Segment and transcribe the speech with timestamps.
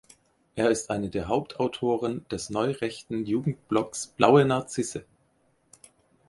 [0.55, 5.05] Er ist einer der Hauptautoren des neurechten Jugendblogs „Blaue Narzisse“.